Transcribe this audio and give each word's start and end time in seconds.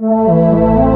Música 0.00 0.87